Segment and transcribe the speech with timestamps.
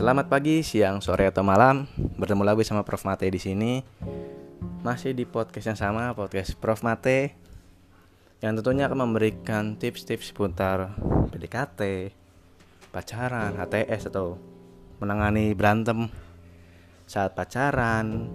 [0.00, 1.84] Selamat pagi, siang, sore atau malam.
[2.16, 3.84] Bertemu lagi sama Prof Mate di sini.
[4.80, 7.36] Masih di podcast yang sama, podcast Prof Mate.
[8.40, 10.96] Yang tentunya akan memberikan tips-tips seputar
[11.28, 12.16] PDKT,
[12.88, 14.40] pacaran, HTS atau
[15.04, 16.08] menangani berantem
[17.04, 18.32] saat pacaran.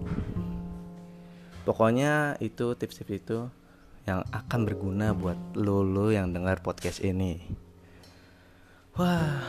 [1.66, 3.50] Pokoknya itu tips-tips itu
[4.06, 7.42] yang akan berguna buat lo yang dengar podcast ini.
[9.02, 9.42] Wah,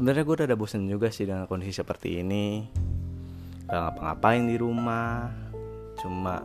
[0.00, 2.64] sebenarnya gue udah ada bosen juga sih dengan kondisi seperti ini.
[3.68, 5.28] Gak ngapa-ngapain di rumah,
[6.00, 6.40] cuma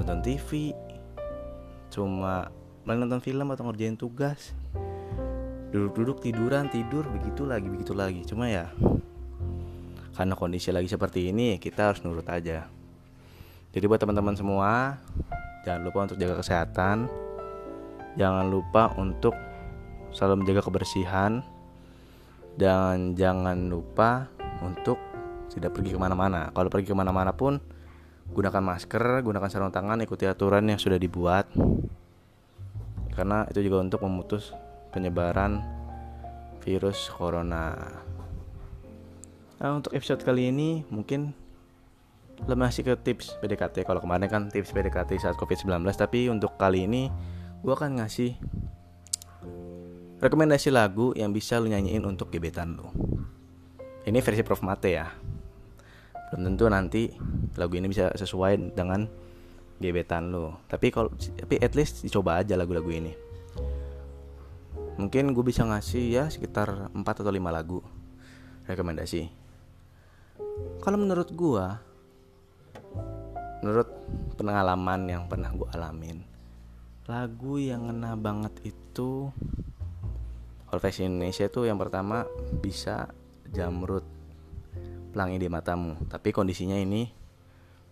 [0.00, 0.72] nonton TV,
[1.92, 2.48] cuma
[2.88, 4.56] main nonton film atau ngerjain tugas.
[5.68, 8.24] Duduk-duduk tiduran tidur begitu lagi begitu lagi.
[8.24, 8.72] Cuma ya
[10.16, 12.72] karena kondisi lagi seperti ini kita harus nurut aja.
[13.76, 14.96] Jadi buat teman-teman semua,
[15.68, 17.04] jangan lupa untuk jaga kesehatan.
[18.16, 19.36] Jangan lupa untuk
[20.16, 21.44] selalu menjaga kebersihan
[22.56, 24.28] dan jangan lupa
[24.64, 24.96] untuk
[25.52, 26.52] tidak pergi ke mana-mana.
[26.52, 27.60] Kalau pergi ke mana-mana pun
[28.32, 31.46] gunakan masker, gunakan sarung tangan, ikuti aturan yang sudah dibuat.
[33.12, 34.52] Karena itu juga untuk memutus
[34.92, 35.60] penyebaran
[36.64, 37.72] virus corona.
[39.56, 41.32] Nah, untuk episode kali ini mungkin
[42.44, 46.84] lebih masih ke tips PDKT kalau kemarin kan tips PDKT saat COVID-19 tapi untuk kali
[46.84, 47.08] ini
[47.64, 48.36] gue akan ngasih
[50.16, 52.88] rekomendasi lagu yang bisa lu nyanyiin untuk gebetan lu.
[54.06, 54.62] Ini versi Prof.
[54.64, 55.06] Mate ya.
[56.30, 57.02] Belum tentu nanti
[57.58, 59.04] lagu ini bisa sesuai dengan
[59.76, 60.54] gebetan lu.
[60.70, 63.12] Tapi kalau tapi at least dicoba aja lagu-lagu ini.
[64.96, 67.84] Mungkin gue bisa ngasih ya sekitar 4 atau 5 lagu
[68.64, 69.28] rekomendasi.
[70.80, 71.64] Kalau menurut gue
[73.60, 73.88] menurut
[74.36, 76.36] pengalaman yang pernah gue alamin
[77.06, 79.30] lagu yang ngena banget itu
[80.66, 82.26] kalau versi Indonesia itu yang pertama
[82.58, 83.10] bisa
[83.50, 84.02] Jamrut
[85.14, 85.96] Pelangi di matamu.
[86.12, 87.08] Tapi kondisinya ini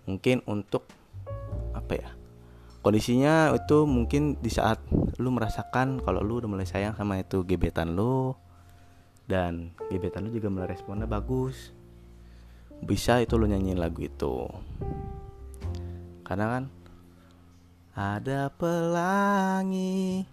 [0.05, 0.85] mungkin untuk
[1.73, 2.11] apa ya
[2.85, 4.77] kondisinya itu mungkin di saat
[5.17, 8.37] lu merasakan kalau lu udah mulai sayang sama itu gebetan lu
[9.25, 11.73] dan gebetan lu juga mulai responnya bagus
[12.85, 14.45] bisa itu lu nyanyiin lagu itu.
[16.21, 16.65] Karena kan
[17.97, 20.29] ada pelangi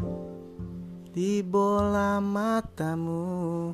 [1.11, 3.67] di bola matamu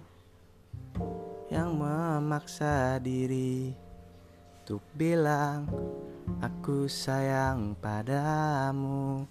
[1.54, 3.70] yang memaksa diri
[4.66, 5.70] untuk bilang
[6.42, 9.22] aku sayang padamu.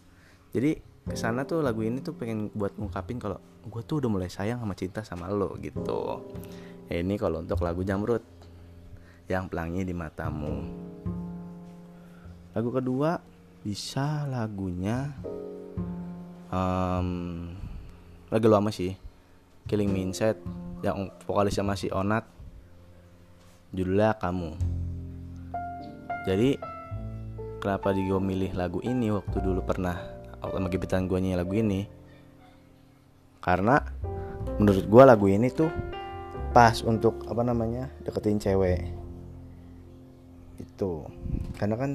[0.55, 4.31] Jadi ke sana tuh lagu ini tuh pengen buat ngungkapin kalau gue tuh udah mulai
[4.31, 6.23] sayang sama cinta sama lo gitu.
[6.87, 8.23] ini kalau untuk lagu Jamrut
[9.27, 10.63] yang pelangi di matamu.
[12.55, 13.19] Lagu kedua
[13.67, 15.11] bisa lagunya
[16.55, 17.56] um,
[18.37, 18.93] lagu lama sih.
[19.65, 20.37] Killing Inside
[20.85, 22.29] yang vokalisnya masih Onat.
[23.73, 24.53] Judulnya Kamu.
[26.29, 26.61] Jadi
[27.65, 29.09] kenapa di gue milih lagu ini?
[29.09, 29.97] Waktu dulu pernah
[30.37, 31.89] sama gebetan gue nyanyi lagu ini.
[33.41, 33.81] Karena
[34.61, 35.73] menurut gue lagu ini tuh
[36.53, 38.85] pas untuk apa namanya deketin cewek.
[40.61, 41.09] Itu
[41.57, 41.91] karena kan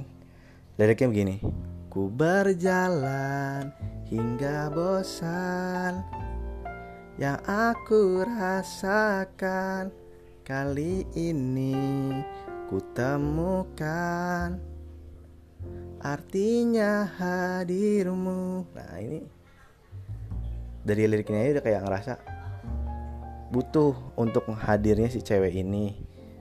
[0.81, 1.35] liriknya begini.
[1.91, 3.69] Ku berjalan
[4.07, 6.03] hingga bosan
[7.21, 9.93] yang aku rasakan
[10.41, 11.77] kali ini
[12.65, 14.57] ku temukan.
[16.01, 18.65] Artinya hadirmu.
[18.73, 19.21] Nah ini
[20.81, 22.13] dari liriknya ini udah kayak ngerasa
[23.53, 25.93] butuh untuk hadirnya si cewek ini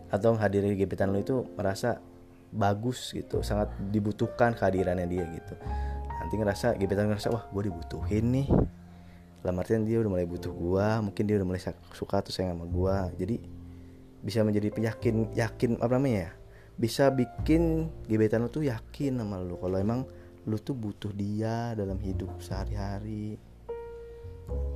[0.08, 2.00] atau hadirnya gebetan lo itu merasa
[2.56, 5.60] bagus gitu sangat dibutuhkan kehadirannya dia gitu.
[6.24, 8.48] Nanti ngerasa gebetan ngerasa wah gue dibutuhin nih
[9.40, 11.60] dalam artian dia udah mulai butuh gue mungkin dia udah mulai
[11.96, 13.36] suka tuh sayang sama gue jadi
[14.20, 16.32] bisa menjadi peyakin yakin apa namanya ya?
[16.80, 20.00] Bisa bikin gebetan lo tuh yakin sama lo kalau emang
[20.48, 23.36] lo tuh butuh dia dalam hidup sehari-hari.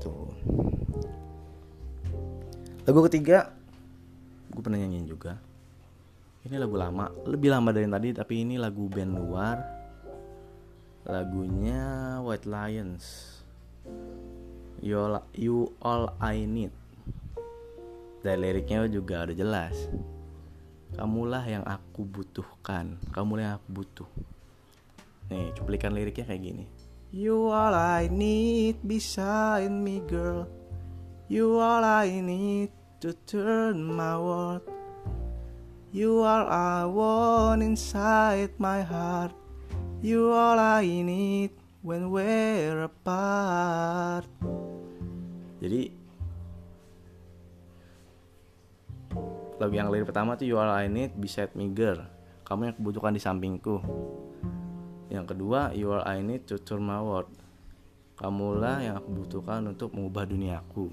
[0.01, 0.29] Tuh.
[2.85, 3.53] Lagu ketiga
[4.53, 5.41] gue pernah nyanyiin juga.
[6.45, 9.57] Ini lagu lama lebih lama dari tadi tapi ini lagu band luar.
[11.05, 13.05] Lagunya White Lions
[14.85, 16.69] you all, you all I need.
[18.21, 19.77] Dan liriknya juga udah jelas.
[20.93, 23.01] Kamulah yang aku butuhkan.
[23.09, 24.09] Kamulah yang aku butuh.
[25.33, 26.65] Nih cuplikan liriknya kayak gini.
[27.17, 30.45] You all I need beside me girl.
[31.33, 32.69] You all I need
[33.01, 34.69] to turn my world.
[35.95, 39.33] You are I want inside my heart.
[40.05, 44.29] You all I need when we're apart.
[45.65, 45.89] Jadi
[49.57, 52.05] lagu yang lirik pertama tuh You All I Need Beside Me Girl.
[52.45, 53.81] Kamu yang kebutuhan di sampingku.
[55.09, 57.33] Yang kedua You All I Need to Turn My World.
[58.21, 60.93] Kamulah yang aku butuhkan untuk mengubah duniaku.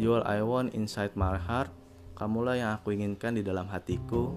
[0.00, 1.68] You All I Want Inside My Heart
[2.16, 4.32] kamulah yang aku inginkan di dalam hatiku.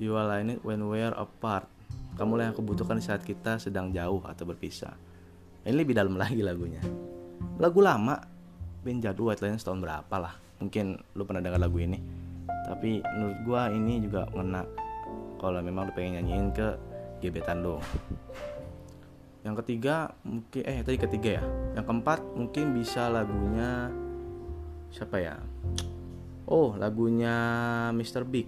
[0.00, 1.68] You All I Need When We're Apart
[2.14, 4.94] kamulah yang aku butuhkan saat kita sedang jauh atau berpisah.
[5.62, 6.82] Ini lebih dalam lagi lagunya.
[7.58, 8.18] Lagu lama
[8.82, 10.34] band jadul White Lion tahun berapa lah.
[10.58, 11.98] Mungkin lu pernah dengar lagu ini.
[12.66, 14.62] Tapi menurut gua ini juga ngena
[15.38, 16.68] kalau memang lu pengen nyanyiin ke
[17.22, 17.78] gebetan lo
[19.42, 21.44] yang ketiga mungkin eh tadi ketiga ya.
[21.74, 23.90] Yang keempat mungkin bisa lagunya
[24.94, 25.34] siapa ya?
[26.46, 27.34] Oh lagunya
[27.90, 28.22] Mr.
[28.22, 28.46] Big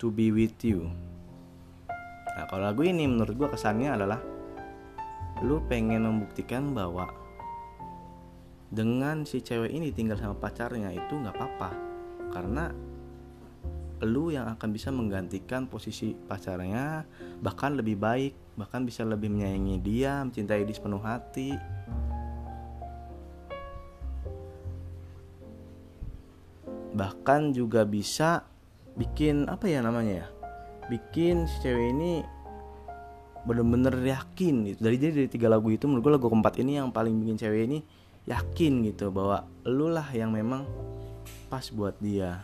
[0.00, 0.88] To Be With You
[2.36, 4.20] nah kalau lagu ini menurut gua kesannya adalah
[5.44, 7.08] lu pengen membuktikan bahwa
[8.72, 11.70] dengan si cewek ini tinggal sama pacarnya itu nggak apa-apa.
[12.32, 12.64] Karena
[14.04, 17.08] lu yang akan bisa menggantikan posisi pacarnya
[17.40, 21.56] bahkan lebih baik bahkan bisa lebih menyayangi dia mencintai dia sepenuh hati.
[26.96, 28.48] Bahkan juga bisa
[28.96, 30.28] bikin apa ya namanya ya
[30.86, 32.12] bikin si cewek ini
[33.46, 34.78] bener-bener yakin gitu.
[34.82, 37.70] dari jadi dari tiga lagu itu menurut gue lagu keempat ini yang paling bikin cewek
[37.70, 37.78] ini
[38.26, 40.66] yakin gitu bahwa lu lah yang memang
[41.46, 42.42] pas buat dia.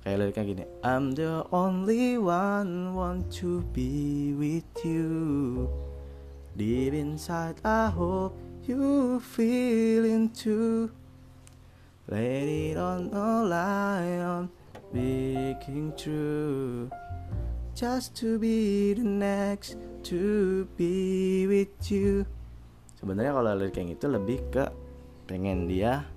[0.00, 5.68] Kayak liriknya gini I'm the only one want to be with you.
[6.56, 8.32] Deep inside I hope
[8.64, 10.92] you feeling too
[12.08, 14.48] let it on no lie on
[14.88, 16.88] speaking true.
[17.76, 19.76] Just to be the next
[20.08, 22.24] to be with you.
[22.96, 24.64] Sebenarnya kalau lirik yang itu lebih ke
[25.28, 26.08] pengen dia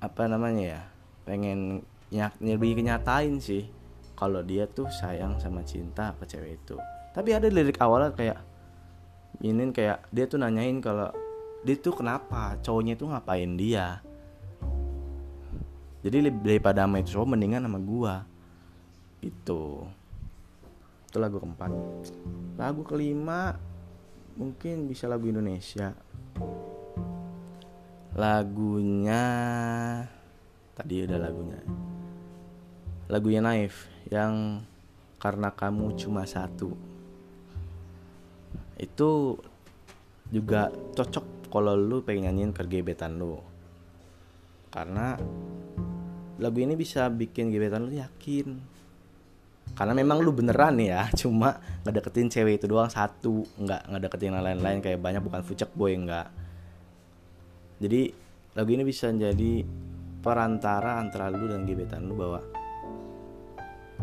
[0.00, 0.82] apa namanya ya
[1.26, 1.82] pengen
[2.14, 3.66] nyak lebih kenyatain sih
[4.14, 6.78] kalau dia tuh sayang sama cinta ke cewek itu.
[7.10, 8.38] Tapi ada lirik awalnya kayak
[9.42, 11.10] ini kayak dia tuh nanyain kalau
[11.66, 14.00] dia tuh kenapa cowoknya tuh ngapain dia
[16.00, 18.14] jadi daripada sama itu cowok mendingan sama gua.
[19.20, 19.84] Itu
[21.10, 21.74] itu lagu keempat.
[22.54, 23.58] Lagu kelima
[24.38, 25.90] mungkin bisa lagu Indonesia.
[28.14, 29.24] Lagunya
[30.78, 31.58] tadi udah lagunya.
[33.10, 34.62] Lagunya Naif yang
[35.18, 36.78] karena kamu cuma satu.
[38.78, 39.34] Itu
[40.30, 43.42] juga cocok kalau lu pengen nyanyiin ke gebetan lu.
[44.70, 45.18] Karena
[46.40, 48.56] lagu ini bisa bikin gebetan lu yakin.
[49.70, 54.82] Karena memang lu beneran ya cuma ngedeketin cewek itu doang satu nggak ngedeketin yang lain-lain
[54.82, 56.26] kayak banyak bukan fucek boy nggak.
[57.80, 58.10] Jadi
[58.56, 59.62] lagu ini bisa jadi
[60.20, 62.40] perantara antara lu dan gebetan lu bahwa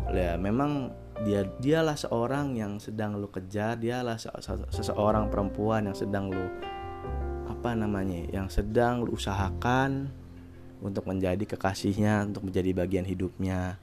[0.08, 0.90] ya memang
[1.26, 6.46] dia dialah seorang yang sedang lu kejar dialah se se seseorang perempuan yang sedang lu
[7.50, 10.14] apa namanya yang sedang lu usahakan
[10.78, 13.76] untuk menjadi kekasihnya untuk menjadi bagian hidupnya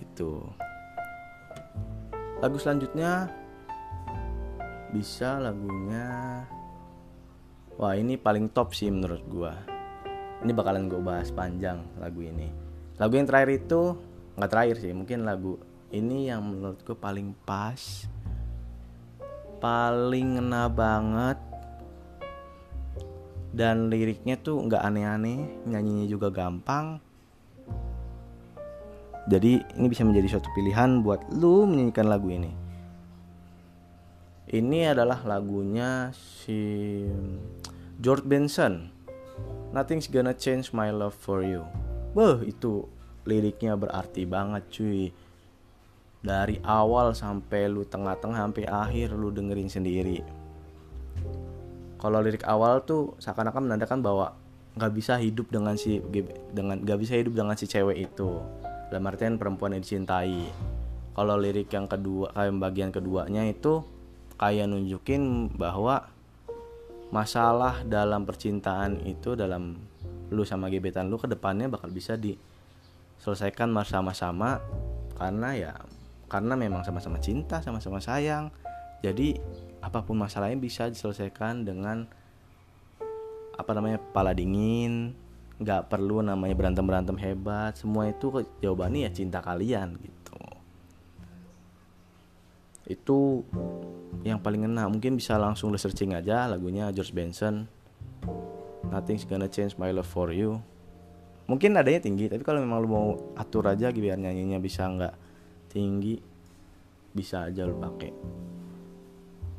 [0.00, 0.44] gitu.
[2.38, 3.28] Lagu selanjutnya
[4.88, 6.42] bisa lagunya
[7.76, 9.54] wah ini paling top sih menurut gua.
[10.38, 12.46] Ini bakalan gue bahas panjang lagu ini.
[12.94, 13.98] Lagu yang terakhir itu
[14.38, 15.58] nggak terakhir sih mungkin lagu
[15.90, 18.06] ini yang menurut gue paling pas
[19.58, 21.47] paling ngena banget
[23.58, 27.02] dan liriknya tuh nggak aneh-aneh nyanyinya juga gampang
[29.28, 32.48] jadi ini bisa menjadi suatu pilihan buat lu menyanyikan lagu ini.
[34.48, 37.04] Ini adalah lagunya si
[38.00, 38.88] George Benson.
[39.76, 41.68] Nothing's gonna change my love for you.
[42.16, 42.88] Wah, itu
[43.28, 45.12] liriknya berarti banget cuy.
[46.24, 50.24] Dari awal sampai lu tengah-tengah sampai akhir lu dengerin sendiri.
[51.98, 54.26] Kalau lirik awal tuh seakan-akan menandakan bahwa
[54.78, 55.98] nggak bisa hidup dengan si
[56.54, 58.38] dengan nggak bisa hidup dengan si cewek itu.
[58.88, 60.46] Dalam artian perempuan yang dicintai.
[61.18, 63.82] Kalau lirik yang kedua kayak bagian keduanya itu
[64.38, 66.06] kayak nunjukin bahwa
[67.10, 69.82] masalah dalam percintaan itu dalam
[70.30, 74.62] lu sama gebetan lu ke depannya bakal bisa diselesaikan bersama-sama
[75.18, 75.72] karena ya
[76.30, 78.54] karena memang sama-sama cinta sama-sama sayang.
[79.02, 79.40] Jadi
[79.78, 82.06] apa pun masalahnya bisa diselesaikan dengan
[83.58, 85.14] apa namanya kepala dingin
[85.58, 88.30] nggak perlu namanya berantem berantem hebat semua itu
[88.62, 90.38] jawabannya ya cinta kalian gitu.
[92.88, 93.42] Itu
[94.22, 94.86] yang paling ngena.
[94.86, 97.66] Mungkin bisa langsung lu searching aja lagunya George Benson.
[98.88, 100.62] Nothing's gonna change my love for you.
[101.50, 105.14] Mungkin adanya tinggi tapi kalau memang lu mau atur aja biar nyanyinya bisa nggak
[105.74, 106.22] tinggi
[107.12, 108.12] bisa aja lu pakai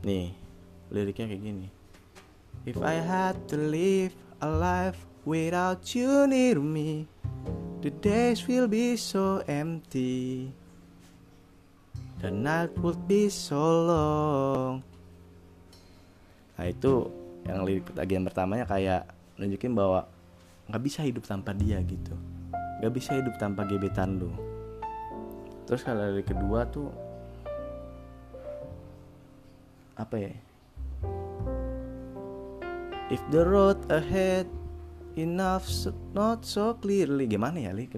[0.06, 0.34] nih
[0.94, 1.68] liriknya kayak gini.
[2.68, 4.14] If I had to live
[4.44, 7.08] a life without you near me
[7.80, 10.52] The days will be so empty.
[12.20, 13.56] The night would be so
[13.88, 14.84] long.
[16.60, 17.08] Nah itu
[17.48, 19.08] yang lirik bagian pertamanya kayak
[19.40, 20.12] nunjukin bahwa
[20.68, 22.12] nggak bisa hidup tanpa dia gitu.
[22.84, 24.28] Nggak bisa hidup tanpa gebetan lu.
[25.64, 26.92] Terus kalau dari kedua tuh
[30.00, 30.32] apa ya?
[33.12, 34.48] If the road ahead
[35.20, 37.28] enough so, not so clearly.
[37.28, 37.90] Gimana ya li?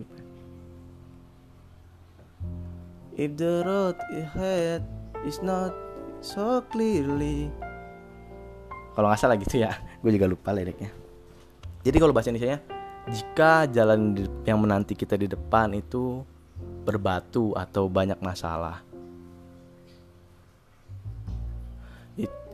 [3.13, 4.81] If the road ahead
[5.27, 5.75] is not
[6.23, 7.53] so clearly.
[8.97, 10.89] Kalau nggak salah gitu ya gue juga lupa liriknya.
[11.81, 12.61] Jadi kalau bahasa Indonesia
[13.09, 14.15] jika jalan
[14.45, 16.21] yang menanti kita di depan itu
[16.85, 18.85] berbatu atau banyak masalah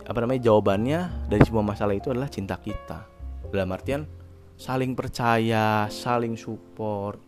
[0.08, 3.04] apa namanya jawabannya dari semua masalah itu adalah cinta kita.
[3.52, 4.08] Dalam artian
[4.56, 7.20] saling percaya saling support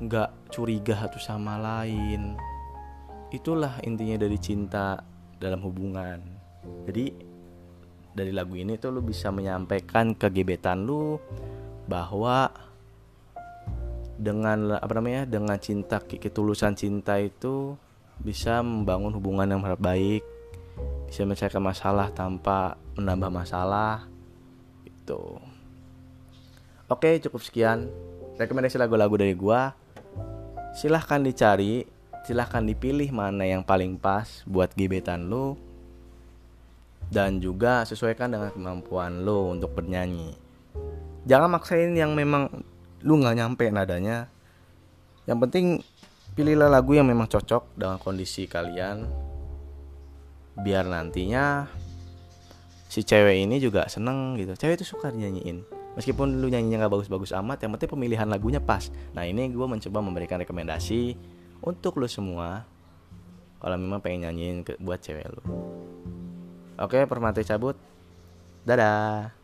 [0.00, 2.34] nggak curiga satu sama lain.
[3.28, 4.96] Itulah intinya dari cinta
[5.36, 6.18] dalam hubungan.
[6.88, 7.12] Jadi
[8.16, 11.20] dari lagu ini tuh lu bisa menyampaikan ke gebetan lu
[11.84, 12.48] bahwa
[14.16, 17.76] dengan apa namanya dengan cinta ketulusan cinta itu
[18.20, 20.31] bisa membangun hubungan yang baik
[21.12, 24.08] bisa menyelesaikan masalah tanpa menambah masalah
[24.88, 25.36] itu
[26.88, 27.92] oke cukup sekian.
[28.40, 29.76] Rekomendasi lagu-lagu dari gua.
[30.72, 31.84] Silahkan dicari
[32.24, 35.60] silahkan dipilih mana yang paling pas buat gebetan lo
[37.12, 40.32] dan juga sesuaikan dengan kemampuan lo untuk bernyanyi.
[41.28, 42.64] Jangan maksain yang memang
[43.04, 44.32] lu nggak nyampe nadanya.
[45.28, 45.66] Yang penting
[46.32, 49.31] pilihlah lagu yang memang cocok dengan kondisi kalian
[50.60, 51.64] biar nantinya
[52.92, 54.52] si cewek ini juga seneng gitu.
[54.52, 58.88] Cewek itu suka nyanyiin meskipun lu nyanyinya nggak bagus-bagus amat yang penting pemilihan lagunya pas.
[59.12, 61.16] Nah ini gue mencoba memberikan rekomendasi
[61.60, 62.64] untuk lu semua
[63.60, 65.42] kalau memang pengen nyanyiin buat cewek lu.
[66.80, 67.76] Oke permati cabut.
[68.62, 69.41] Dadah